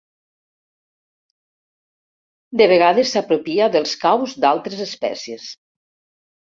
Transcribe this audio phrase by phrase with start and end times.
[2.63, 5.49] De vegades s'apropia dels caus d'altres espècies.